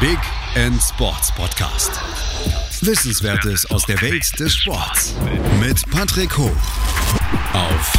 [0.00, 0.18] Big
[0.54, 1.90] End Sports Podcast.
[2.86, 5.16] Wissenswertes aus der Welt des Sports
[5.58, 6.56] mit Patrick Hoch
[7.52, 7.92] auf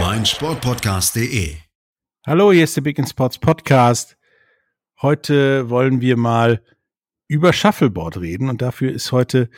[0.00, 1.56] meinsportpodcast.de.
[2.26, 4.16] Hallo, hier ist der Big End Sports Podcast.
[5.02, 6.62] Heute wollen wir mal
[7.28, 9.50] über Shuffleboard reden und dafür ist heute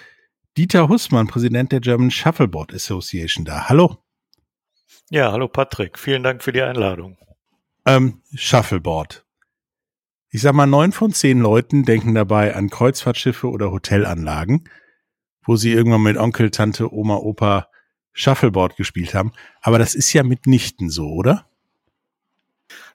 [0.56, 3.68] Dieter Hussmann, Präsident der German Shuffleboard Association da.
[3.68, 3.98] Hallo.
[5.10, 5.96] Ja, hallo Patrick.
[5.96, 7.16] Vielen Dank für die Einladung.
[7.86, 9.24] Ähm, Shuffleboard.
[10.30, 14.68] Ich sag mal, neun von zehn Leuten denken dabei an Kreuzfahrtschiffe oder Hotelanlagen,
[15.42, 17.68] wo sie irgendwann mit Onkel, Tante, Oma, Opa
[18.12, 19.32] Shuffleboard gespielt haben.
[19.62, 21.46] Aber das ist ja mitnichten so, oder?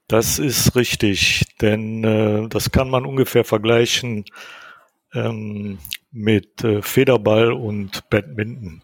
[0.07, 4.25] Das ist richtig, denn äh, das kann man ungefähr vergleichen
[5.13, 5.79] ähm,
[6.11, 8.83] mit äh, Federball und Badminton.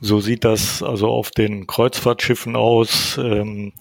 [0.00, 3.18] So sieht das also auf den Kreuzfahrtschiffen aus.
[3.18, 3.72] Ähm,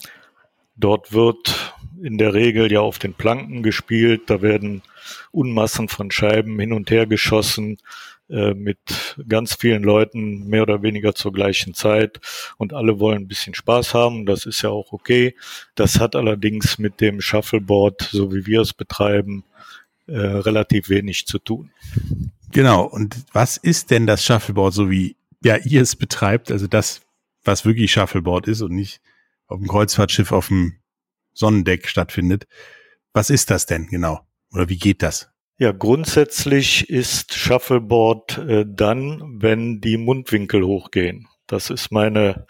[0.75, 1.66] dort wird
[2.01, 4.23] in der Regel ja auf den Planken gespielt.
[4.27, 4.81] Da werden
[5.31, 7.77] Unmassen von Scheiben hin und her geschossen
[8.29, 8.77] äh, mit
[9.27, 12.19] ganz vielen Leuten mehr oder weniger zur gleichen Zeit
[12.57, 14.25] und alle wollen ein bisschen Spaß haben.
[14.25, 15.35] Das ist ja auch okay.
[15.75, 19.45] Das hat allerdings mit dem Shuffleboard, so wie wir es betreiben,
[20.07, 21.71] äh, relativ wenig zu tun.
[22.51, 22.83] Genau.
[22.83, 26.51] Und was ist denn das Shuffleboard, so wie ja ihr es betreibt?
[26.51, 27.01] Also das,
[27.45, 28.99] was wirklich Shuffleboard ist und nicht
[29.47, 30.75] auf dem Kreuzfahrtschiff auf dem
[31.37, 32.47] Sonnendeck stattfindet.
[33.13, 34.21] Was ist das denn genau?
[34.51, 35.29] Oder wie geht das?
[35.59, 41.27] Ja, grundsätzlich ist Shuffleboard äh, dann, wenn die Mundwinkel hochgehen.
[41.47, 42.45] Das ist meine,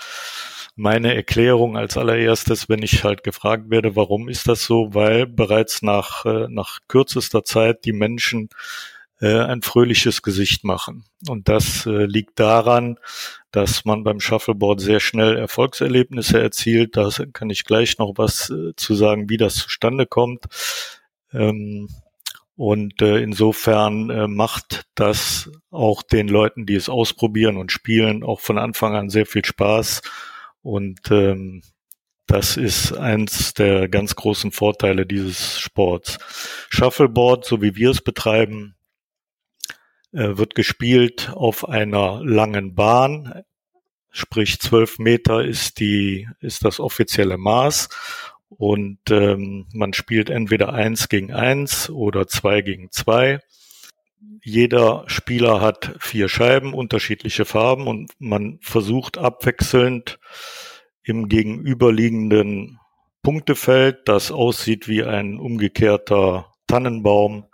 [0.75, 4.93] meine Erklärung als allererstes, wenn ich halt gefragt werde, warum ist das so?
[4.93, 8.49] Weil bereits nach, äh, nach kürzester Zeit die Menschen
[9.19, 11.05] äh, ein fröhliches Gesicht machen.
[11.27, 12.99] Und das äh, liegt daran,
[13.51, 16.95] dass man beim Shuffleboard sehr schnell Erfolgserlebnisse erzielt.
[16.95, 20.45] Da kann ich gleich noch was äh, zu sagen, wie das zustande kommt.
[21.33, 21.89] Ähm,
[22.55, 28.95] und insofern macht das auch den Leuten, die es ausprobieren und spielen, auch von Anfang
[28.95, 30.01] an sehr viel Spaß.
[30.63, 31.61] Und ähm,
[32.25, 36.17] das ist eins der ganz großen Vorteile dieses Sports.
[36.69, 38.76] Shuffleboard, so wie wir es betreiben,
[40.11, 43.43] wird gespielt auf einer langen Bahn,
[44.11, 47.89] sprich zwölf Meter ist die ist das offizielle Maß
[48.49, 53.39] und ähm, man spielt entweder eins gegen eins oder zwei gegen zwei.
[54.43, 60.19] Jeder Spieler hat vier Scheiben, unterschiedliche Farben und man versucht abwechselnd
[61.03, 62.79] im gegenüberliegenden
[63.21, 67.45] Punktefeld, das aussieht wie ein umgekehrter Tannenbaum,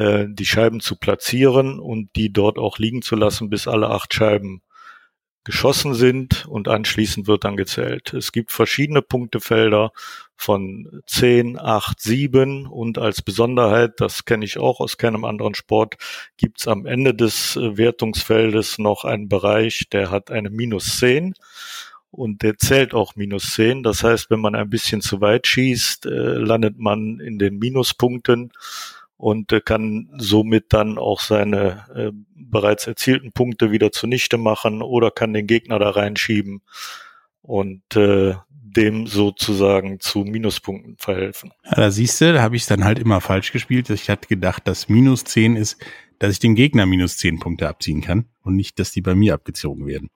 [0.00, 4.14] äh, die Scheiben zu platzieren und die dort auch liegen zu lassen, bis alle acht
[4.14, 4.62] Scheiben
[5.44, 8.14] geschossen sind und anschließend wird dann gezählt.
[8.14, 9.92] Es gibt verschiedene Punktefelder
[10.36, 15.96] von 10, 8, 7 und als Besonderheit, das kenne ich auch aus keinem anderen Sport,
[16.38, 21.34] gibt es am Ende des äh, Wertungsfeldes noch einen Bereich, der hat eine minus 10
[22.10, 23.82] und der zählt auch minus 10.
[23.82, 28.52] Das heißt, wenn man ein bisschen zu weit schießt, äh, landet man in den Minuspunkten
[29.20, 35.10] und äh, kann somit dann auch seine äh, bereits erzielten Punkte wieder zunichte machen oder
[35.10, 36.62] kann den Gegner da reinschieben
[37.42, 41.52] und äh, dem sozusagen zu Minuspunkten verhelfen.
[41.64, 43.90] Ja, da siehst du, da habe ich dann halt immer falsch gespielt.
[43.90, 45.76] Ich hatte gedacht, dass minus zehn ist,
[46.18, 49.34] dass ich den Gegner minus zehn Punkte abziehen kann und nicht, dass die bei mir
[49.34, 50.08] abgezogen werden.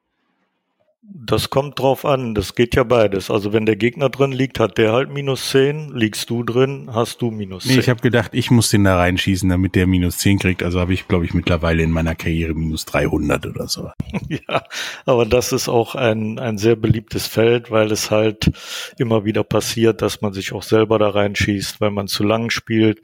[1.07, 3.31] Das kommt drauf an, das geht ja beides.
[3.31, 7.21] Also wenn der Gegner drin liegt, hat der halt minus 10, liegst du drin, hast
[7.21, 7.75] du minus 10.
[7.75, 10.63] Nee, ich habe gedacht, ich muss den da reinschießen, damit der minus 10 kriegt.
[10.63, 13.91] Also habe ich, glaube ich, mittlerweile in meiner Karriere minus 300 oder so.
[14.29, 14.65] ja,
[15.05, 18.51] aber das ist auch ein, ein sehr beliebtes Feld, weil es halt
[18.99, 23.03] immer wieder passiert, dass man sich auch selber da reinschießt, weil man zu lang spielt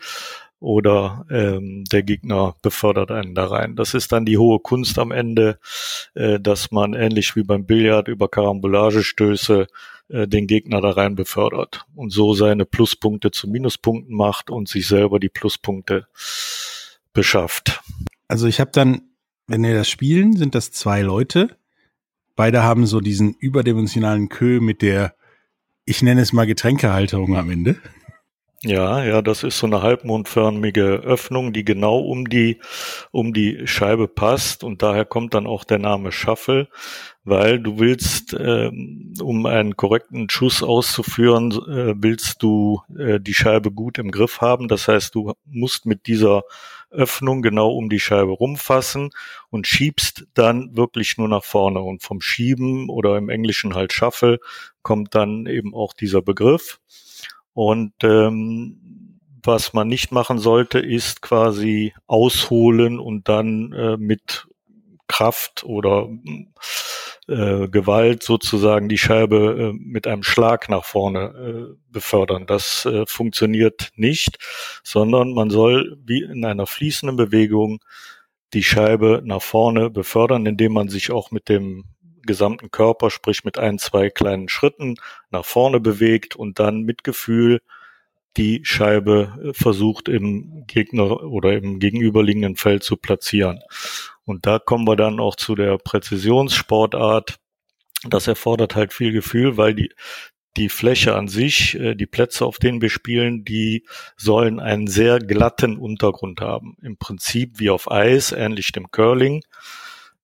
[0.60, 3.76] oder ähm, der Gegner befördert einen da rein.
[3.76, 5.58] Das ist dann die hohe Kunst am Ende,
[6.14, 9.66] äh, dass man ähnlich wie beim Billard über Karambolagestöße
[10.08, 14.86] äh, den Gegner da rein befördert und so seine Pluspunkte zu Minuspunkten macht und sich
[14.86, 16.06] selber die Pluspunkte
[17.14, 17.80] beschafft.
[18.28, 19.02] Also ich habe dann,
[19.46, 21.56] wenn wir das spielen, sind das zwei Leute.
[22.36, 25.14] Beide haben so diesen überdimensionalen Kö mit der,
[25.86, 27.76] ich nenne es mal Getränkehalterung am Ende.
[28.62, 32.60] Ja, ja, das ist so eine halbmondförmige Öffnung, die genau um die,
[33.10, 36.68] um die Scheibe passt und daher kommt dann auch der Name Shuffle,
[37.24, 43.70] weil du willst, ähm, um einen korrekten Schuss auszuführen, äh, willst du äh, die Scheibe
[43.72, 44.68] gut im Griff haben.
[44.68, 46.42] Das heißt, du musst mit dieser
[46.90, 49.08] Öffnung genau um die Scheibe rumfassen
[49.48, 51.80] und schiebst dann wirklich nur nach vorne.
[51.80, 54.38] Und vom Schieben oder im Englischen halt Shuffle
[54.82, 56.78] kommt dann eben auch dieser Begriff.
[57.60, 64.46] Und ähm, was man nicht machen sollte, ist quasi ausholen und dann äh, mit
[65.08, 66.08] Kraft oder
[67.28, 72.46] äh, Gewalt sozusagen die Scheibe äh, mit einem Schlag nach vorne äh, befördern.
[72.46, 74.38] Das äh, funktioniert nicht,
[74.82, 77.80] sondern man soll wie in einer fließenden Bewegung
[78.54, 81.84] die Scheibe nach vorne befördern, indem man sich auch mit dem
[82.22, 84.96] gesamten Körper, sprich mit ein, zwei kleinen Schritten
[85.30, 87.60] nach vorne bewegt und dann mit Gefühl
[88.36, 93.60] die Scheibe äh, versucht im Gegner oder im gegenüberliegenden Feld zu platzieren.
[94.24, 97.36] Und da kommen wir dann auch zu der Präzisionssportart.
[98.08, 99.90] Das erfordert halt viel Gefühl, weil die,
[100.56, 103.84] die Fläche an sich, äh, die Plätze, auf denen wir spielen, die
[104.16, 106.76] sollen einen sehr glatten Untergrund haben.
[106.82, 109.42] Im Prinzip wie auf Eis, ähnlich dem Curling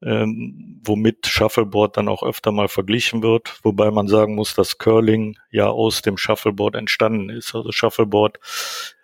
[0.03, 5.37] ähm, womit Shuffleboard dann auch öfter mal verglichen wird, wobei man sagen muss, dass Curling
[5.51, 7.55] ja aus dem Shuffleboard entstanden ist.
[7.55, 8.39] Also Shuffleboard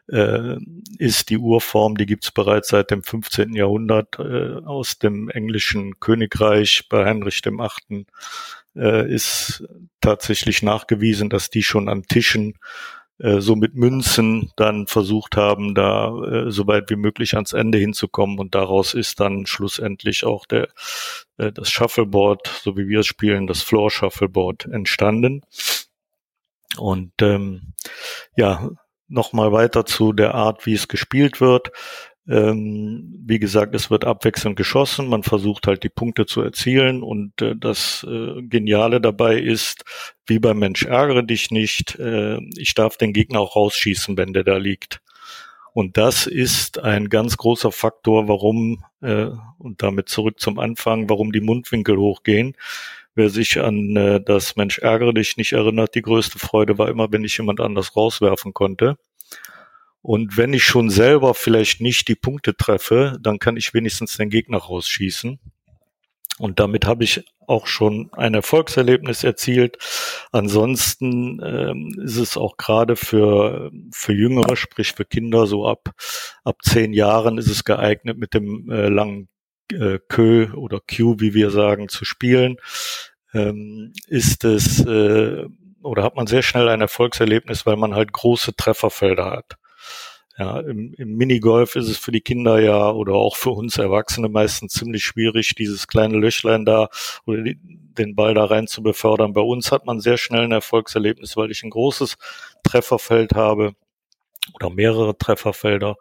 [0.08, 0.56] äh,
[0.98, 3.54] ist die Urform, die gibt's bereits seit dem 15.
[3.54, 8.06] Jahrhundert äh, aus dem englischen Königreich bei Heinrich dem Achten
[8.76, 9.64] äh, ist
[10.00, 12.58] tatsächlich nachgewiesen, dass die schon an Tischen
[13.22, 17.78] äh, so mit Münzen dann versucht haben, da äh, so weit wie möglich ans Ende
[17.78, 18.38] hinzukommen.
[18.38, 20.68] Und daraus ist dann schlussendlich auch der,
[21.38, 25.42] äh, das Shuffleboard, so wie wir es spielen, das Floor Shuffleboard entstanden.
[26.76, 27.74] Und ähm,
[28.36, 28.68] ja,
[29.06, 31.70] nochmal weiter zu der Art, wie es gespielt wird.
[32.28, 35.08] Ähm, wie gesagt, es wird abwechselnd geschossen.
[35.08, 37.02] Man versucht halt die Punkte zu erzielen.
[37.02, 39.84] Und äh, das äh, Geniale dabei ist,
[40.26, 44.44] wie beim Mensch ärgere dich nicht, äh, ich darf den Gegner auch rausschießen, wenn der
[44.44, 45.00] da liegt.
[45.74, 51.40] Und das ist ein ganz großer Faktor, warum, und damit zurück zum Anfang, warum die
[51.40, 52.58] Mundwinkel hochgehen.
[53.14, 53.94] Wer sich an
[54.26, 57.96] das Mensch ärgere dich nicht erinnert, die größte Freude war immer, wenn ich jemand anders
[57.96, 58.98] rauswerfen konnte.
[60.02, 64.30] Und wenn ich schon selber vielleicht nicht die Punkte treffe, dann kann ich wenigstens den
[64.30, 65.38] Gegner rausschießen.
[66.38, 69.78] Und damit habe ich auch schon ein Erfolgserlebnis erzielt.
[70.32, 75.90] Ansonsten ähm, ist es auch gerade für, für Jüngere, sprich für Kinder, so ab,
[76.42, 79.28] ab zehn Jahren ist es geeignet, mit dem äh, langen
[79.70, 82.56] äh, Kö oder Q, wie wir sagen, zu spielen.
[83.34, 85.46] Ähm, ist es äh,
[85.82, 89.56] oder hat man sehr schnell ein Erfolgserlebnis, weil man halt große Trefferfelder hat.
[90.42, 94.28] Ja, im, im Minigolf ist es für die Kinder ja oder auch für uns Erwachsene
[94.28, 96.88] meistens ziemlich schwierig, dieses kleine Löchlein da
[97.26, 99.34] oder die, den Ball da rein zu befördern.
[99.34, 102.16] Bei uns hat man sehr schnell ein Erfolgserlebnis, weil ich ein großes
[102.64, 103.76] Trefferfeld habe
[104.54, 105.94] oder mehrere Trefferfelder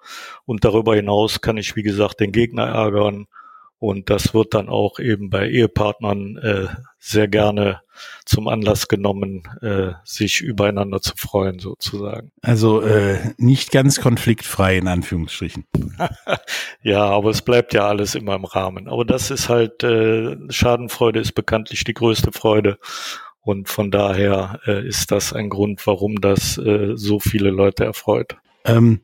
[0.46, 3.28] und darüber hinaus kann ich, wie gesagt, den Gegner ärgern
[3.82, 6.68] und das wird dann auch eben bei Ehepartnern äh,
[7.00, 7.82] sehr gerne
[8.26, 12.32] zum Anlass genommen, äh, sich übereinander zu freuen, sozusagen.
[12.44, 15.66] Also äh, nicht ganz konfliktfrei in Anführungsstrichen.
[16.84, 18.88] ja, aber es bleibt ja alles immer im Rahmen.
[18.88, 22.78] Aber das ist halt, äh, Schadenfreude ist bekanntlich die größte Freude.
[23.42, 28.38] Und von daher äh, ist das ein Grund, warum das äh, so viele Leute erfreut.
[28.64, 29.02] Ähm,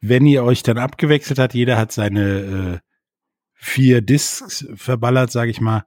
[0.00, 2.93] wenn ihr euch dann abgewechselt habt, jeder hat seine äh,
[3.54, 5.84] vier Discs verballert, sage ich mal,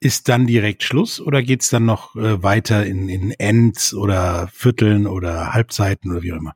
[0.00, 5.06] ist dann direkt Schluss oder geht's dann noch äh, weiter in, in Ends oder Vierteln
[5.06, 6.54] oder Halbzeiten oder wie auch immer?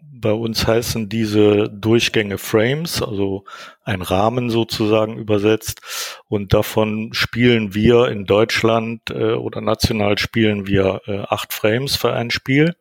[0.00, 3.44] Bei uns heißen diese Durchgänge Frames, also
[3.82, 6.22] ein Rahmen sozusagen übersetzt.
[6.28, 12.12] Und davon spielen wir in Deutschland äh, oder national spielen wir äh, acht Frames für
[12.12, 12.74] ein Spiel.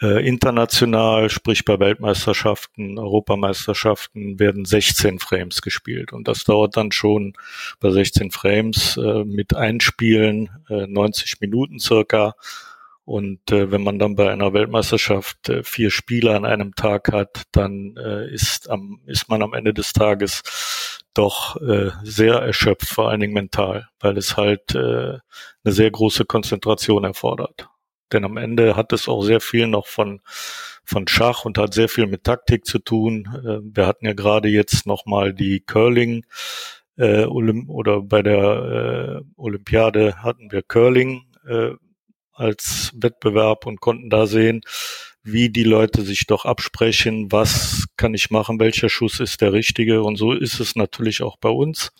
[0.00, 6.12] Äh, international, sprich bei Weltmeisterschaften, Europameisterschaften, werden 16 Frames gespielt.
[6.12, 7.34] Und das dauert dann schon
[7.78, 12.34] bei 16 Frames äh, mit Einspielen äh, 90 Minuten circa.
[13.04, 17.42] Und äh, wenn man dann bei einer Weltmeisterschaft äh, vier Spiele an einem Tag hat,
[17.52, 20.42] dann äh, ist, am, ist man am Ende des Tages
[21.12, 25.18] doch äh, sehr erschöpft, vor allen Dingen mental, weil es halt äh,
[25.64, 27.68] eine sehr große Konzentration erfordert.
[28.12, 30.20] Denn am Ende hat es auch sehr viel noch von,
[30.84, 33.28] von Schach und hat sehr viel mit Taktik zu tun.
[33.44, 36.24] Äh, wir hatten ja gerade jetzt nochmal die Curling
[36.96, 41.70] äh, oder bei der äh, Olympiade hatten wir Curling äh,
[42.32, 44.62] als Wettbewerb und konnten da sehen,
[45.22, 50.02] wie die Leute sich doch absprechen, was kann ich machen, welcher Schuss ist der richtige.
[50.02, 51.92] Und so ist es natürlich auch bei uns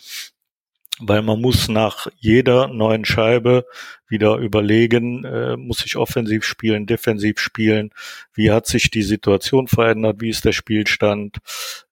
[1.01, 3.67] weil man muss nach jeder neuen Scheibe
[4.09, 7.91] wieder überlegen, äh, muss ich offensiv spielen, defensiv spielen,
[8.35, 11.39] wie hat sich die Situation verändert, wie ist der Spielstand,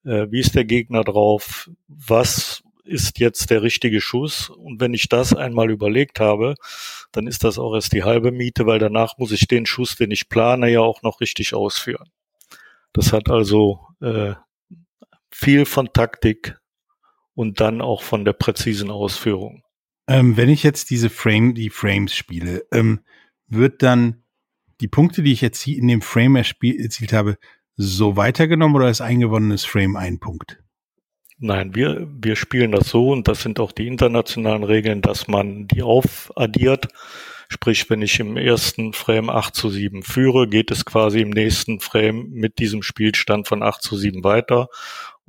[0.05, 4.49] äh, wie ist der Gegner drauf, was ist jetzt der richtige Schuss?
[4.49, 6.55] Und wenn ich das einmal überlegt habe,
[7.11, 10.11] dann ist das auch erst die halbe Miete, weil danach muss ich den Schuss, den
[10.11, 12.09] ich plane, ja auch noch richtig ausführen.
[12.93, 14.33] Das hat also äh,
[15.31, 16.60] viel von Taktik
[17.33, 19.63] und dann auch von der präzisen Ausführung.
[20.07, 23.01] Ähm, wenn ich jetzt diese Frame, die Frames spiele, ähm,
[23.47, 24.23] wird dann
[24.81, 27.37] die Punkte, die ich jetzt in dem Frame erzielt habe,
[27.75, 30.61] so weitergenommen oder ist eingewonnenes Frame ein Punkt?
[31.43, 35.67] Nein, wir, wir spielen das so und das sind auch die internationalen Regeln, dass man
[35.67, 36.89] die aufaddiert.
[37.49, 41.79] Sprich, wenn ich im ersten Frame 8 zu 7 führe, geht es quasi im nächsten
[41.79, 44.69] Frame mit diesem Spielstand von 8 zu 7 weiter.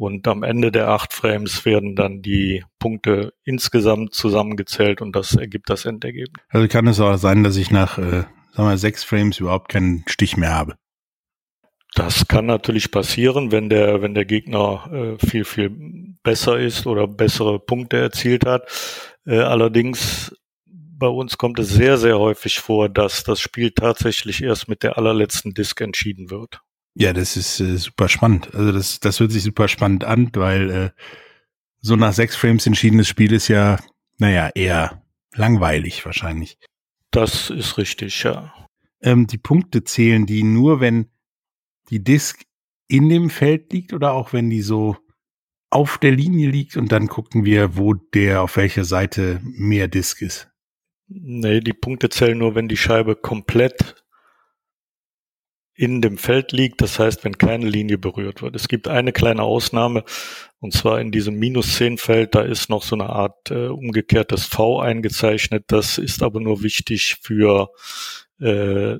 [0.03, 5.71] Und am Ende der acht Frames werden dann die Punkte insgesamt zusammengezählt und das ergibt
[5.71, 6.45] das Endergebnis.
[6.49, 10.03] Also kann es auch sein, dass ich nach, äh, sagen wir, sechs Frames überhaupt keinen
[10.09, 10.75] Stich mehr habe.
[11.95, 15.71] Das kann natürlich passieren, wenn der, wenn der Gegner äh, viel, viel
[16.25, 18.65] besser ist oder bessere Punkte erzielt hat.
[19.25, 20.35] Äh, allerdings
[20.67, 24.99] bei uns kommt es sehr, sehr häufig vor, dass das Spiel tatsächlich erst mit der
[24.99, 26.61] allerletzten Disk entschieden wird.
[26.95, 28.55] Ja, das ist äh, super spannend.
[28.55, 30.91] Also das, das hört sich super spannend an, weil äh,
[31.81, 33.79] so nach sechs Frames entschiedenes Spiel ist ja,
[34.19, 35.03] naja, eher
[35.35, 36.59] langweilig wahrscheinlich.
[37.11, 38.53] Das ist richtig, ja.
[39.01, 41.09] Ähm, die Punkte zählen die nur, wenn
[41.91, 42.45] die Disk
[42.89, 44.97] in dem Feld liegt oder auch wenn die so
[45.71, 50.21] auf der Linie liegt und dann gucken wir, wo der auf welcher Seite mehr Disk
[50.21, 50.51] ist.
[51.09, 54.02] Nee, die Punkte zählen nur, wenn die Scheibe komplett
[55.75, 58.55] in dem Feld liegt, das heißt, wenn keine Linie berührt wird.
[58.55, 60.05] Es gibt eine kleine Ausnahme,
[60.61, 64.47] und zwar in diesem minus 10 Feld, da ist noch so eine Art äh, umgekehrtes
[64.47, 65.65] V eingezeichnet.
[65.69, 67.71] Das ist aber nur wichtig für
[68.39, 68.97] äh,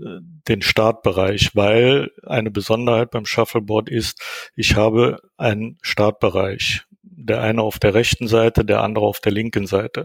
[0.49, 4.21] den Startbereich, weil eine Besonderheit beim Shuffleboard ist,
[4.57, 6.83] ich habe einen Startbereich.
[7.03, 10.05] Der eine auf der rechten Seite, der andere auf der linken Seite.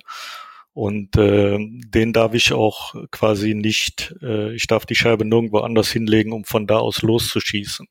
[0.77, 5.91] Und äh, den darf ich auch quasi nicht, äh, ich darf die Scheibe nirgendwo anders
[5.91, 7.87] hinlegen, um von da aus loszuschießen.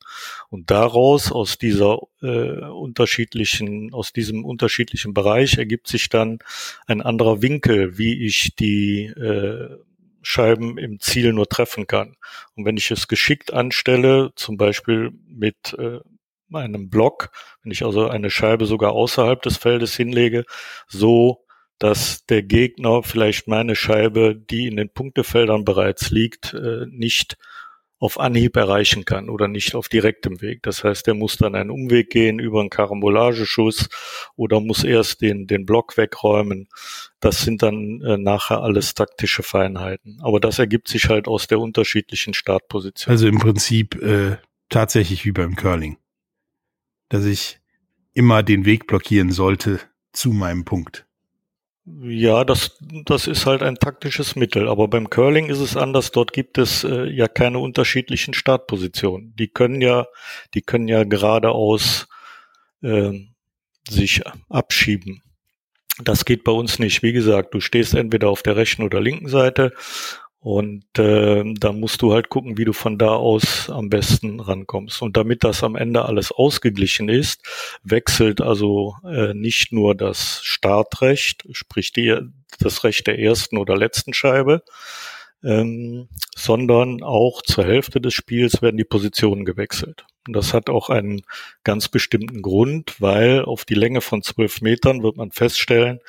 [0.51, 6.39] Und daraus, aus dieser äh, unterschiedlichen, aus diesem unterschiedlichen Bereich ergibt sich dann
[6.87, 9.69] ein anderer Winkel, wie ich die äh,
[10.23, 12.15] Scheiben im Ziel nur treffen kann.
[12.55, 15.99] Und wenn ich es geschickt anstelle, zum Beispiel mit äh,
[16.53, 17.31] einem Block,
[17.65, 20.45] wenn ich also eine Scheibe sogar außerhalb des Feldes hinlege,
[20.87, 21.46] so
[21.79, 27.37] dass der Gegner vielleicht meine Scheibe, die in den Punktefeldern bereits liegt, äh, nicht
[27.99, 30.63] auf Anhieb erreichen kann oder nicht auf direktem Weg.
[30.63, 33.89] Das heißt, er muss dann einen Umweg gehen über einen Karambolageschuss
[34.37, 36.69] oder muss erst den, den Block wegräumen.
[37.21, 40.19] Das sind dann äh, nachher alles taktische Feinheiten.
[40.21, 43.11] Aber das ergibt sich halt aus der unterschiedlichen Startposition.
[43.11, 44.37] Also im Prinzip äh,
[44.69, 45.97] tatsächlich wie beim Curling.
[47.09, 47.61] Dass ich
[48.13, 49.81] immer den Weg blockieren sollte
[50.13, 51.06] zu meinem Punkt.
[51.87, 54.69] Ja, das, das ist halt ein taktisches Mittel.
[54.69, 56.11] Aber beim Curling ist es anders.
[56.11, 59.35] Dort gibt es äh, ja keine unterschiedlichen Startpositionen.
[59.37, 60.07] Die können ja,
[60.55, 62.09] die können ja geradeaus
[62.83, 63.13] äh,
[63.89, 65.23] sich abschieben.
[66.03, 67.05] Das geht bei uns nicht.
[67.05, 69.73] Wie gesagt, du stehst entweder auf der rechten oder linken Seite
[70.41, 75.03] und äh, da musst du halt gucken, wie du von da aus am besten rankommst.
[75.03, 77.43] Und damit das am Ende alles ausgeglichen ist,
[77.83, 82.17] wechselt also äh, nicht nur das Startrecht, sprich die,
[82.61, 84.63] das Recht der ersten oder letzten Scheibe,
[85.43, 90.07] ähm, sondern auch zur Hälfte des Spiels werden die Positionen gewechselt.
[90.27, 91.23] Und das hat auch einen
[91.65, 96.01] ganz bestimmten Grund, weil auf die Länge von zwölf Metern wird man feststellen,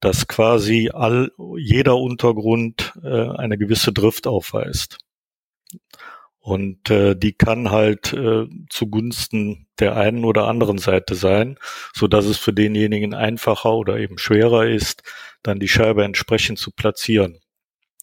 [0.00, 4.98] dass quasi all, jeder Untergrund äh, eine gewisse Drift aufweist.
[6.38, 11.58] Und äh, die kann halt äh, zugunsten der einen oder anderen Seite sein,
[11.92, 15.02] so dass es für denjenigen einfacher oder eben schwerer ist,
[15.42, 17.40] dann die Scheibe entsprechend zu platzieren.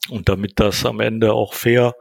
[0.10, 1.96] Und damit das am Ende auch fair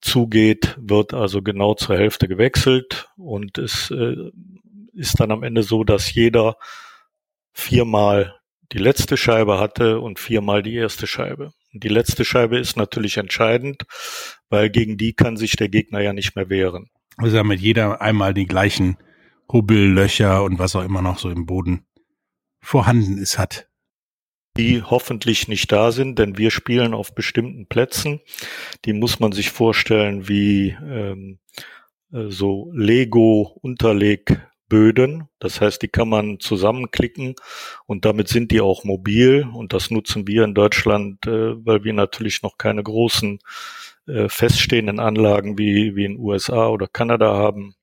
[0.00, 4.16] zugeht, wird also genau zur Hälfte gewechselt und es äh,
[4.92, 6.56] ist dann am Ende so, dass jeder
[7.52, 8.34] viermal
[8.72, 11.52] die letzte Scheibe hatte und viermal die erste Scheibe.
[11.72, 13.84] Und die letzte Scheibe ist natürlich entscheidend,
[14.48, 16.90] weil gegen die kann sich der Gegner ja nicht mehr wehren.
[17.16, 18.98] Also mit jeder einmal die gleichen
[19.50, 21.86] Hubbel, Löcher und was auch immer noch so im Boden
[22.60, 23.68] vorhanden ist, hat.
[24.56, 28.20] Die hoffentlich nicht da sind, denn wir spielen auf bestimmten Plätzen.
[28.84, 31.38] Die muss man sich vorstellen wie ähm,
[32.12, 35.28] äh, so Lego-Unterleg Böden.
[35.38, 37.34] Das heißt, die kann man zusammenklicken
[37.86, 41.92] und damit sind die auch mobil und das nutzen wir in Deutschland, äh, weil wir
[41.92, 43.38] natürlich noch keine großen
[44.06, 47.74] äh, feststehenden Anlagen wie, wie in USA oder Kanada haben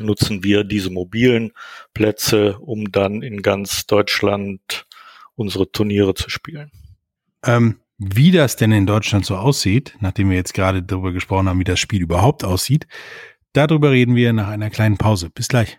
[0.00, 1.52] nutzen wir diese mobilen
[1.92, 4.88] Plätze, um dann in ganz Deutschland
[5.36, 6.72] unsere Turniere zu spielen.
[7.44, 11.60] Ähm, wie das denn in Deutschland so aussieht, nachdem wir jetzt gerade darüber gesprochen haben,
[11.60, 12.88] wie das Spiel überhaupt aussieht,
[13.54, 15.30] Darüber reden wir nach einer kleinen Pause.
[15.30, 15.78] Bis gleich.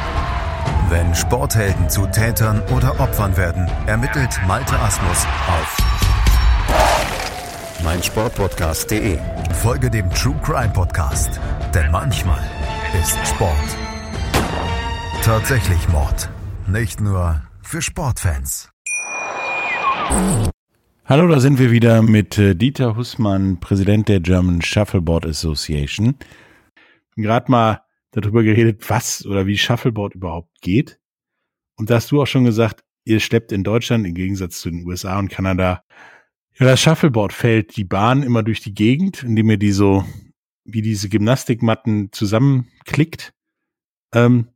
[0.91, 5.77] Wenn Sporthelden zu Tätern oder Opfern werden, ermittelt Malte Asmus auf
[7.81, 9.17] meinsportpodcast.de.
[9.53, 11.39] Folge dem True Crime Podcast,
[11.73, 12.43] denn manchmal
[13.01, 13.55] ist Sport
[15.23, 16.29] tatsächlich Mord.
[16.67, 18.69] Nicht nur für Sportfans.
[21.05, 26.15] Hallo, da sind wir wieder mit äh, Dieter Hussmann, Präsident der German Shuffleboard Association.
[27.15, 27.81] Gerade mal
[28.11, 30.99] darüber geredet, was oder wie Shuffleboard überhaupt geht.
[31.77, 34.85] Und da hast du auch schon gesagt, ihr schleppt in Deutschland im Gegensatz zu den
[34.85, 35.83] USA und Kanada
[36.59, 40.05] ja, das Shuffleboard fällt die Bahn immer durch die Gegend, indem ihr die so
[40.63, 43.33] wie diese Gymnastikmatten zusammenklickt.
[44.13, 44.49] Ähm,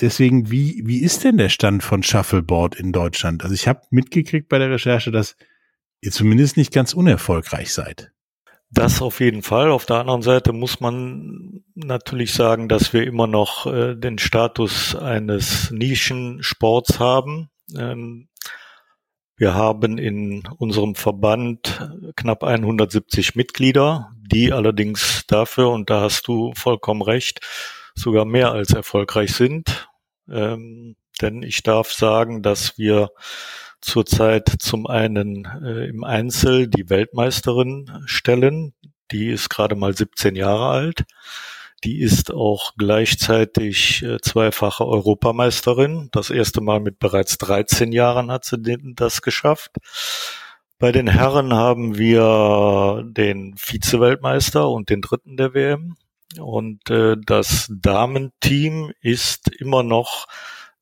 [0.00, 3.42] deswegen, wie, wie ist denn der Stand von Shuffleboard in Deutschland?
[3.42, 5.36] Also ich habe mitgekriegt bei der Recherche, dass
[6.00, 8.12] ihr zumindest nicht ganz unerfolgreich seid.
[8.70, 9.70] Das auf jeden Fall.
[9.70, 14.96] Auf der anderen Seite muss man natürlich sagen, dass wir immer noch äh, den Status
[14.96, 17.48] eines Nischensports haben.
[17.76, 18.28] Ähm,
[19.36, 26.52] wir haben in unserem Verband knapp 170 Mitglieder, die allerdings dafür, und da hast du
[26.56, 27.40] vollkommen recht,
[27.94, 29.88] sogar mehr als erfolgreich sind.
[30.28, 33.10] Ähm, denn ich darf sagen, dass wir
[33.80, 38.74] zurzeit zum einen äh, im Einzel die Weltmeisterin stellen.
[39.12, 41.04] Die ist gerade mal 17 Jahre alt.
[41.84, 46.08] Die ist auch gleichzeitig äh, zweifache Europameisterin.
[46.10, 48.58] Das erste Mal mit bereits 13 Jahren hat sie
[48.94, 49.72] das geschafft.
[50.78, 55.96] Bei den Herren haben wir den Vize-Weltmeister und den dritten der WM.
[56.38, 60.26] Und äh, das Damenteam ist immer noch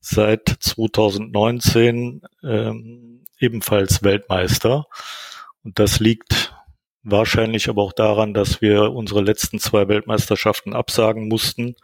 [0.05, 4.85] seit 2019 ähm, ebenfalls Weltmeister.
[5.63, 6.55] Und das liegt
[7.07, 11.75] Wahrscheinlich aber auch daran, dass wir unsere letzten zwei Weltmeisterschaften absagen mussten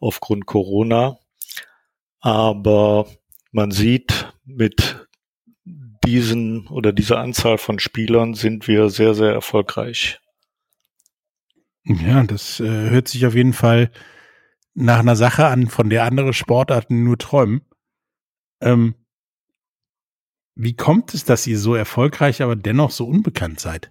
[0.00, 1.20] aufgrund Corona.
[2.18, 3.06] Aber
[3.52, 5.06] man sieht, mit
[6.04, 10.18] diesen oder dieser Anzahl von Spielern sind wir sehr, sehr erfolgreich.
[11.84, 13.92] Ja, das äh, hört sich auf jeden Fall
[14.78, 17.62] nach einer Sache an, von der andere Sportarten nur träumen.
[18.62, 18.94] Ähm,
[20.54, 23.90] wie kommt es, dass ihr so erfolgreich, aber dennoch so unbekannt seid?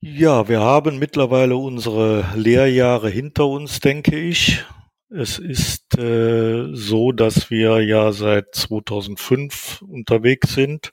[0.00, 4.64] Ja, wir haben mittlerweile unsere Lehrjahre hinter uns, denke ich.
[5.10, 10.92] Es ist äh, so, dass wir ja seit 2005 unterwegs sind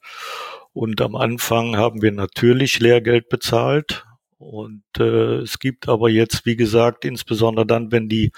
[0.74, 4.06] und am Anfang haben wir natürlich Lehrgeld bezahlt
[4.44, 8.32] und äh, es gibt aber jetzt, wie gesagt, insbesondere dann, wenn die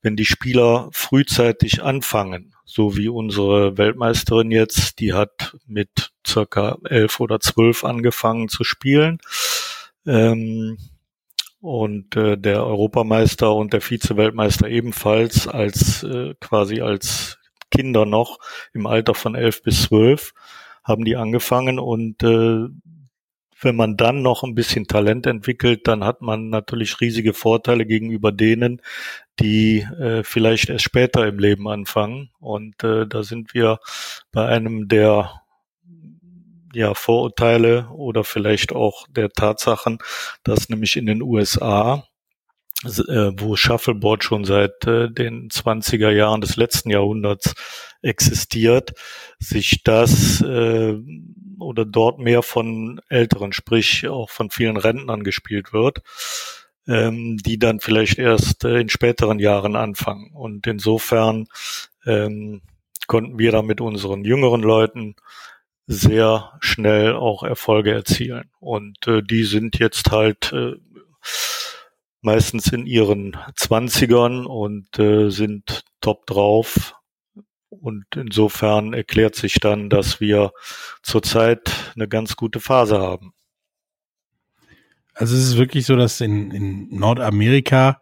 [0.00, 7.18] wenn die Spieler frühzeitig anfangen, so wie unsere Weltmeisterin jetzt, die hat mit circa elf
[7.20, 9.18] oder zwölf angefangen zu spielen.
[10.06, 10.78] Ähm,
[11.60, 17.38] und äh, der Europameister und der Vize-Weltmeister ebenfalls als äh, quasi als
[17.70, 18.38] Kinder noch
[18.72, 20.32] im Alter von elf bis zwölf
[20.84, 22.68] haben die angefangen und äh,
[23.60, 28.32] wenn man dann noch ein bisschen Talent entwickelt, dann hat man natürlich riesige Vorteile gegenüber
[28.32, 28.80] denen,
[29.40, 32.30] die äh, vielleicht erst später im Leben anfangen.
[32.38, 33.78] Und äh, da sind wir
[34.32, 35.42] bei einem der
[36.74, 39.98] ja, Vorurteile oder vielleicht auch der Tatsachen,
[40.44, 42.04] dass nämlich in den USA
[42.84, 47.54] äh, wo Shuffleboard schon seit äh, den 20er Jahren des letzten Jahrhunderts
[48.02, 48.92] existiert,
[49.40, 50.94] sich das äh,
[51.60, 56.02] oder dort mehr von Älteren, sprich auch von vielen Rentnern gespielt wird,
[56.86, 60.30] ähm, die dann vielleicht erst äh, in späteren Jahren anfangen.
[60.32, 61.48] Und insofern
[62.06, 62.62] ähm,
[63.06, 65.16] konnten wir da mit unseren jüngeren Leuten
[65.86, 68.50] sehr schnell auch Erfolge erzielen.
[68.60, 70.74] Und äh, die sind jetzt halt äh,
[72.20, 76.94] meistens in ihren Zwanzigern und äh, sind top drauf.
[77.80, 80.52] Und insofern erklärt sich dann, dass wir
[81.02, 83.32] zurzeit eine ganz gute Phase haben.
[85.14, 88.00] Also es ist wirklich so, dass in, in Nordamerika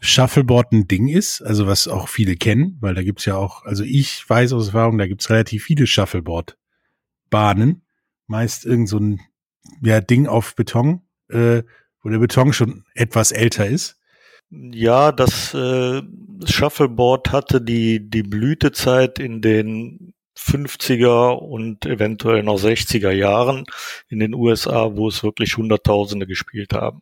[0.00, 3.82] Shuffleboard ein Ding ist, also was auch viele kennen, weil da gibt's ja auch, also
[3.82, 6.58] ich weiß aus Erfahrung, da gibt's relativ viele Shuffleboard
[7.30, 7.82] Bahnen,
[8.26, 9.20] meist irgend so ein
[9.82, 11.62] ja, Ding auf Beton, äh,
[12.02, 13.98] wo der Beton schon etwas älter ist.
[14.50, 16.02] Ja, das äh,
[16.44, 23.64] Shuffleboard hatte die, die Blütezeit in den 50er und eventuell noch 60er Jahren
[24.08, 27.00] in den USA, wo es wirklich Hunderttausende gespielt haben.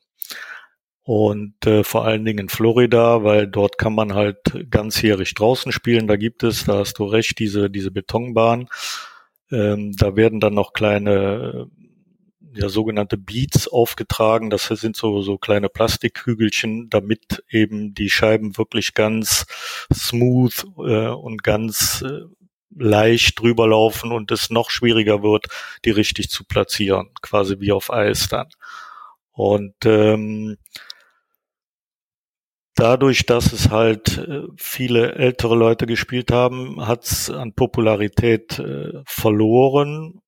[1.02, 4.38] Und äh, vor allen Dingen in Florida, weil dort kann man halt
[4.70, 6.06] ganzjährig draußen spielen.
[6.06, 8.68] Da gibt es, da hast du recht, diese, diese Betonbahn.
[9.50, 11.68] Ähm, da werden dann noch kleine
[12.54, 14.50] ja, sogenannte Beats aufgetragen.
[14.50, 19.46] Das sind so, so kleine Plastikhügelchen, damit eben die Scheiben wirklich ganz
[19.92, 22.20] smooth äh, und ganz äh,
[22.76, 25.46] leicht drüber laufen und es noch schwieriger wird,
[25.84, 28.48] die richtig zu platzieren, quasi wie auf Eis dann.
[29.32, 30.56] Und ähm,
[32.74, 39.02] dadurch, dass es halt äh, viele ältere Leute gespielt haben, hat es an Popularität äh,
[39.06, 40.20] verloren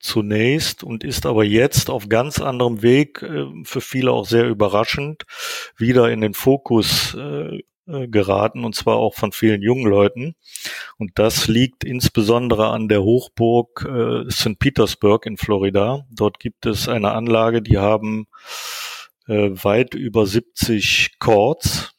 [0.00, 5.24] zunächst und ist aber jetzt auf ganz anderem Weg, äh, für viele auch sehr überraschend,
[5.76, 10.34] wieder in den Fokus äh, äh, geraten und zwar auch von vielen jungen Leuten.
[10.98, 13.88] Und das liegt insbesondere an der Hochburg
[14.30, 14.58] St.
[14.58, 16.06] Petersburg in Florida.
[16.10, 18.26] Dort gibt es eine Anlage, die haben
[19.26, 21.97] weit über 70 Chords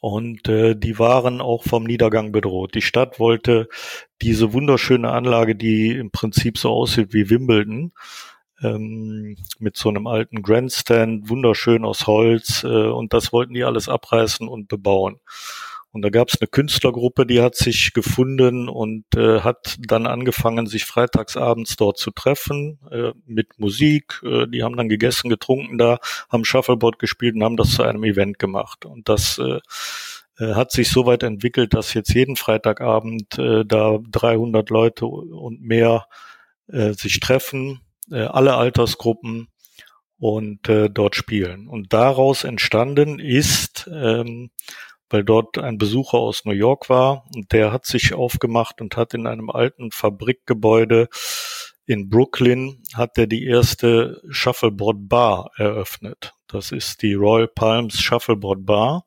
[0.00, 2.74] und äh, die waren auch vom Niedergang bedroht.
[2.74, 3.68] Die Stadt wollte
[4.20, 7.92] diese wunderschöne Anlage, die im Prinzip so aussieht wie Wimbledon,
[8.62, 13.88] ähm, mit so einem alten Grandstand, wunderschön aus Holz, äh, und das wollten die alles
[13.88, 15.20] abreißen und bebauen.
[15.92, 20.66] Und da gab es eine Künstlergruppe, die hat sich gefunden und äh, hat dann angefangen,
[20.66, 24.22] sich freitagsabends dort zu treffen äh, mit Musik.
[24.24, 25.98] Äh, die haben dann gegessen, getrunken da,
[26.30, 28.86] haben Shuffleboard gespielt und haben das zu einem Event gemacht.
[28.86, 29.58] Und das äh,
[30.42, 35.60] äh hat sich so weit entwickelt, dass jetzt jeden Freitagabend äh, da 300 Leute und
[35.60, 36.06] mehr
[36.68, 39.48] äh, sich treffen, äh, alle Altersgruppen
[40.18, 41.68] und äh, dort spielen.
[41.68, 44.50] Und daraus entstanden ist ähm,
[45.12, 49.14] weil dort ein Besucher aus New York war und der hat sich aufgemacht und hat
[49.14, 51.08] in einem alten Fabrikgebäude
[51.84, 56.34] in Brooklyn hat er die erste Shuffleboard Bar eröffnet.
[56.46, 59.04] Das ist die Royal Palms Shuffleboard Bar.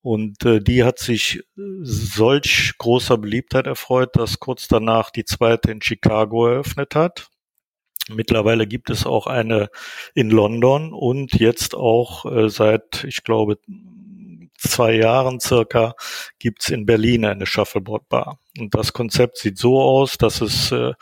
[0.00, 5.80] Und äh, die hat sich solch großer Beliebtheit erfreut, dass kurz danach die zweite in
[5.80, 7.28] Chicago eröffnet hat.
[8.08, 9.68] Mittlerweile gibt es auch eine
[10.14, 13.58] in London und jetzt auch äh, seit, ich glaube,
[14.68, 15.94] zwei Jahren circa
[16.38, 18.38] gibt's in Berlin eine Shuffleboard Bar.
[18.58, 20.92] Und das Konzept sieht so aus, dass es äh,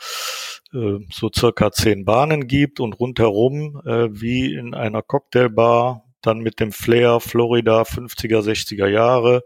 [0.73, 6.59] äh, so circa zehn Bahnen gibt und rundherum äh, wie in einer Cocktailbar dann mit
[6.59, 9.43] dem Flair Florida 50er, 60er Jahre,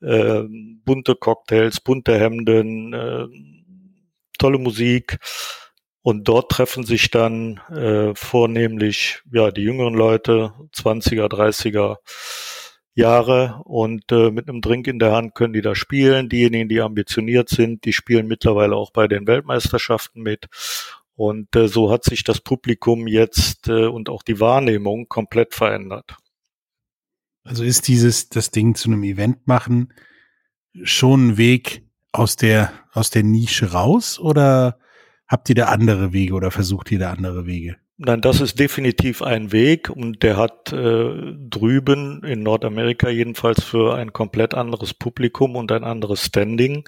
[0.00, 0.42] äh,
[0.84, 3.26] bunte Cocktails, bunte Hemden, äh,
[4.38, 5.18] tolle Musik.
[6.02, 11.96] Und dort treffen sich dann äh, vornehmlich ja die jüngeren Leute, 20er, 30er,
[12.96, 16.28] Jahre und äh, mit einem Drink in der Hand können die da spielen.
[16.28, 20.48] Diejenigen, die ambitioniert sind, die spielen mittlerweile auch bei den Weltmeisterschaften mit.
[21.14, 26.16] Und äh, so hat sich das Publikum jetzt äh, und auch die Wahrnehmung komplett verändert.
[27.44, 29.92] Also ist dieses, das Ding zu einem Event machen,
[30.82, 34.78] schon ein Weg aus der, aus der Nische raus oder
[35.28, 37.76] habt ihr da andere Wege oder versucht ihr da andere Wege?
[37.98, 43.94] Nein, das ist definitiv ein Weg und der hat äh, drüben in Nordamerika jedenfalls für
[43.94, 46.86] ein komplett anderes Publikum und ein anderes Standing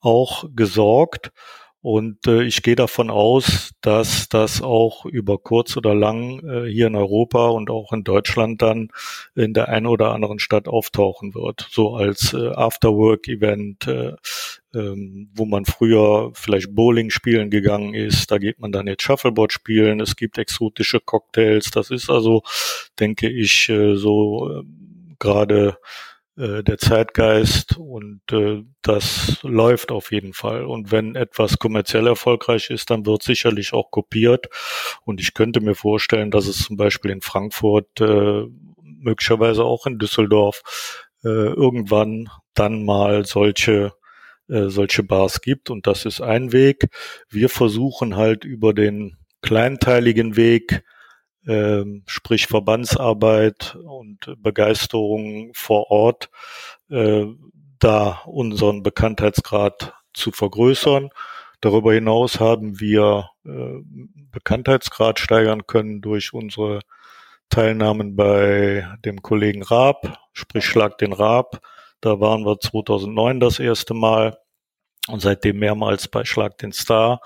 [0.00, 1.32] auch gesorgt.
[1.80, 6.88] Und äh, ich gehe davon aus, dass das auch über kurz oder lang äh, hier
[6.88, 8.88] in Europa und auch in Deutschland dann
[9.36, 11.68] in der einen oder anderen Stadt auftauchen wird.
[11.70, 14.12] So als äh, Afterwork-Event, äh,
[14.74, 18.30] ähm, wo man früher vielleicht Bowling spielen gegangen ist.
[18.32, 20.00] Da geht man dann jetzt Shuffleboard spielen.
[20.00, 21.70] Es gibt exotische Cocktails.
[21.70, 22.42] Das ist also,
[22.98, 24.62] denke ich, äh, so äh,
[25.20, 25.78] gerade
[26.38, 30.64] äh, der Zeitgeist und äh, das läuft auf jeden Fall.
[30.64, 34.46] Und wenn etwas kommerziell erfolgreich ist, dann wird sicherlich auch kopiert.
[35.04, 38.44] Und ich könnte mir vorstellen, dass es zum Beispiel in Frankfurt, äh,
[38.82, 40.62] möglicherweise auch in Düsseldorf,
[41.24, 43.92] äh, irgendwann dann mal solche
[44.48, 45.70] äh, solche Bars gibt.
[45.70, 46.88] Und das ist ein Weg.
[47.28, 50.82] Wir versuchen halt über den kleinteiligen Weg
[51.48, 56.30] ähm, sprich Verbandsarbeit und Begeisterung vor Ort,
[56.90, 57.24] äh,
[57.78, 61.08] da unseren Bekanntheitsgrad zu vergrößern.
[61.60, 63.80] Darüber hinaus haben wir äh,
[64.30, 66.80] Bekanntheitsgrad steigern können durch unsere
[67.48, 71.60] Teilnahmen bei dem Kollegen Raab, sprich Schlag den Raab.
[72.00, 74.38] Da waren wir 2009 das erste Mal
[75.08, 77.20] und seitdem mehrmals bei Schlag den Star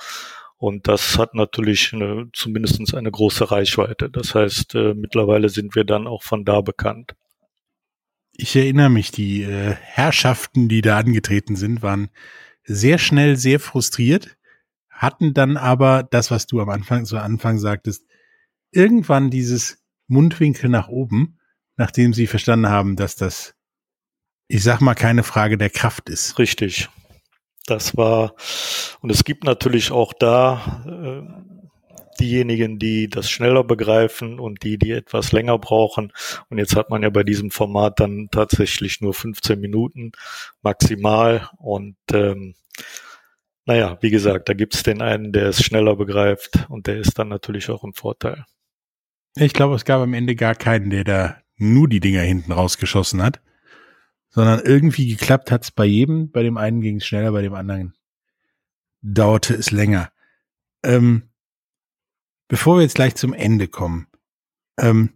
[0.63, 4.09] und das hat natürlich eine, zumindest eine große Reichweite.
[4.09, 7.17] Das heißt, äh, mittlerweile sind wir dann auch von da bekannt.
[8.31, 12.11] Ich erinnere mich, die äh, Herrschaften, die da angetreten sind, waren
[12.63, 14.37] sehr schnell sehr frustriert,
[14.89, 18.07] hatten dann aber das, was du am Anfang zu Anfang sagtest,
[18.71, 21.41] irgendwann dieses Mundwinkel nach oben,
[21.77, 23.57] nachdem sie verstanden haben, dass das,
[24.47, 26.39] ich sag mal, keine Frage der Kraft ist.
[26.39, 26.89] Richtig.
[27.67, 28.35] Das war,
[29.03, 31.53] und es gibt natürlich auch da äh,
[32.21, 36.13] diejenigen, die das schneller begreifen und die, die etwas länger brauchen.
[36.49, 40.13] Und jetzt hat man ja bei diesem Format dann tatsächlich nur 15 Minuten
[40.63, 41.49] maximal.
[41.59, 42.55] Und ähm,
[43.65, 47.29] naja, wie gesagt, da gibt's den einen, der es schneller begreift und der ist dann
[47.29, 48.45] natürlich auch im Vorteil.
[49.35, 53.21] Ich glaube, es gab am Ende gar keinen, der da nur die Dinger hinten rausgeschossen
[53.21, 53.41] hat,
[54.29, 56.31] sondern irgendwie geklappt hat's bei jedem.
[56.31, 57.95] Bei dem einen ging es schneller, bei dem anderen
[59.03, 60.11] dauerte es länger.
[60.83, 61.31] Ähm,
[62.49, 64.07] bevor wir jetzt gleich zum Ende kommen,
[64.79, 65.11] ähm,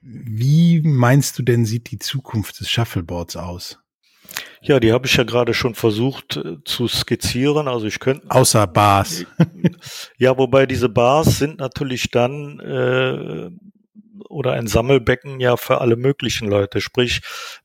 [0.00, 3.78] wie meinst du denn, sieht die Zukunft des Shuffleboards aus?
[4.60, 7.68] Ja, die habe ich ja gerade schon versucht äh, zu skizzieren.
[7.68, 8.30] Also ich könnte.
[8.30, 9.24] Außer Bars.
[10.18, 13.50] ja, wobei diese Bars sind natürlich dann äh,
[14.34, 16.80] oder ein Sammelbecken ja für alle möglichen Leute.
[16.80, 17.20] Sprich,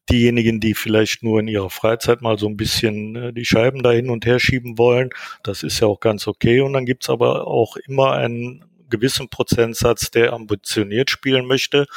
[0.10, 3.92] diejenigen, die vielleicht nur in ihrer Freizeit mal so ein bisschen äh, die Scheiben da
[3.92, 5.10] hin und her schieben wollen,
[5.44, 6.62] das ist ja auch ganz okay.
[6.62, 11.88] Und dann gibt's aber auch immer einen gewissen Prozentsatz, der ambitioniert spielen möchte.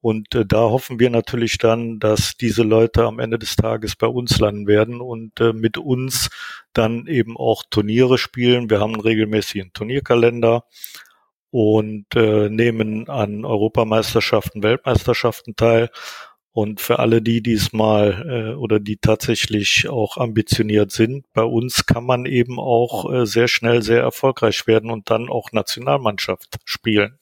[0.00, 4.06] Und äh, da hoffen wir natürlich dann, dass diese Leute am Ende des Tages bei
[4.06, 6.28] uns landen werden und äh, mit uns
[6.74, 8.68] dann eben auch Turniere spielen.
[8.68, 10.64] Wir haben einen regelmäßigen Turnierkalender
[11.54, 15.88] und äh, nehmen an Europameisterschaften, Weltmeisterschaften teil.
[16.50, 22.04] Und für alle die diesmal äh, oder die tatsächlich auch ambitioniert sind, bei uns kann
[22.04, 27.18] man eben auch äh, sehr schnell sehr erfolgreich werden und dann auch Nationalmannschaft spielen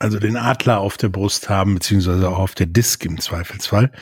[0.00, 3.92] also den Adler auf der Brust haben, beziehungsweise auch auf der Disk im Zweifelsfall,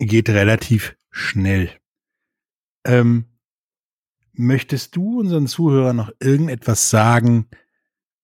[0.00, 1.70] geht relativ schnell.
[2.84, 3.31] Ähm,
[4.32, 7.48] möchtest du unseren Zuhörern noch irgendetwas sagen,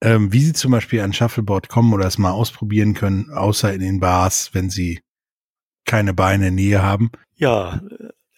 [0.01, 3.81] ähm, wie sie zum Beispiel an Shuffleboard kommen oder es mal ausprobieren können, außer in
[3.81, 5.01] den Bars, wenn sie
[5.85, 7.11] keine Beine in Nähe haben?
[7.37, 7.81] Ja,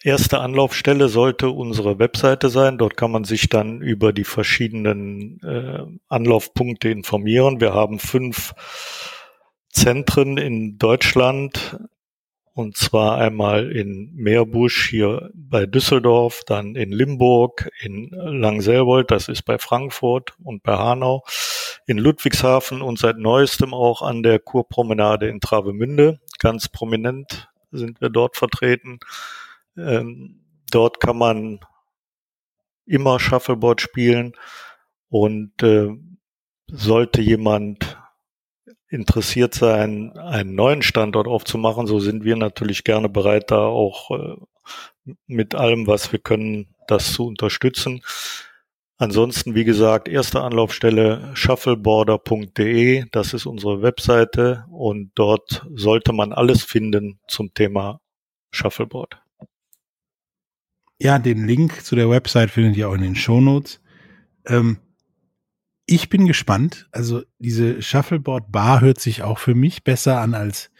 [0.03, 2.79] Erste Anlaufstelle sollte unsere Webseite sein.
[2.79, 7.61] Dort kann man sich dann über die verschiedenen äh, Anlaufpunkte informieren.
[7.61, 8.55] Wir haben fünf
[9.69, 11.77] Zentren in Deutschland.
[12.53, 19.43] Und zwar einmal in Meerbusch hier bei Düsseldorf, dann in Limburg, in Langselbold, das ist
[19.43, 21.23] bei Frankfurt und bei Hanau,
[21.87, 26.19] in Ludwigshafen und seit neuestem auch an der Kurpromenade in Travemünde.
[26.39, 28.99] Ganz prominent sind wir dort vertreten.
[29.77, 31.59] Ähm, dort kann man
[32.85, 34.33] immer Shuffleboard spielen
[35.07, 35.89] und äh,
[36.67, 38.00] sollte jemand
[38.91, 44.35] interessiert sein, einen neuen Standort aufzumachen, so sind wir natürlich gerne bereit, da auch äh,
[45.27, 48.01] mit allem, was wir können, das zu unterstützen.
[48.97, 56.63] Ansonsten, wie gesagt, erste Anlaufstelle shuffleboarder.de, das ist unsere Webseite und dort sollte man alles
[56.63, 58.01] finden zum Thema
[58.51, 59.21] Shuffleboard.
[60.99, 63.81] Ja, den Link zu der Website findet ihr auch in den Shownotes.
[64.45, 64.77] Ähm,
[65.91, 66.87] ich bin gespannt.
[66.91, 70.71] Also diese Shuffleboard Bar hört sich auch für mich besser an als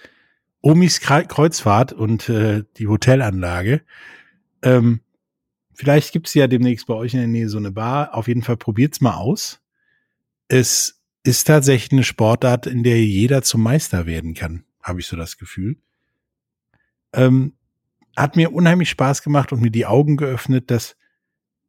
[0.62, 3.82] Omis Kreuzfahrt und äh, die Hotelanlage.
[4.62, 5.02] Ähm,
[5.74, 8.16] vielleicht gibt's ja demnächst bei euch in der Nähe so eine Bar.
[8.16, 9.60] Auf jeden Fall probiert's mal aus.
[10.48, 15.18] Es ist tatsächlich eine Sportart, in der jeder zum Meister werden kann, habe ich so
[15.18, 15.76] das Gefühl.
[17.12, 17.54] Ähm,
[18.16, 20.96] hat mir unheimlich Spaß gemacht und mir die Augen geöffnet, dass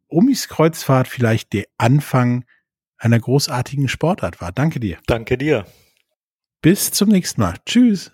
[0.07, 2.45] Omis Kreuzfahrt vielleicht der Anfang
[3.03, 4.53] einer großartigen Sportart war.
[4.53, 4.99] Danke dir.
[5.07, 5.67] Danke dir.
[6.63, 7.57] Bis zum nächsten Mal.
[7.67, 8.13] Tschüss.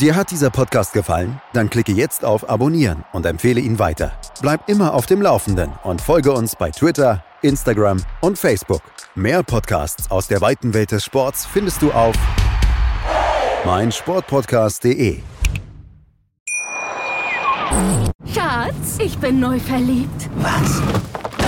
[0.00, 1.40] Dir hat dieser Podcast gefallen?
[1.52, 4.12] Dann klicke jetzt auf Abonnieren und empfehle ihn weiter.
[4.42, 8.82] Bleib immer auf dem Laufenden und folge uns bei Twitter, Instagram und Facebook.
[9.14, 12.16] Mehr Podcasts aus der weiten Welt des Sports findest du auf
[13.64, 15.20] mein Sportpodcast.de.
[18.34, 20.28] Schatz, ich bin neu verliebt.
[20.36, 20.82] Was?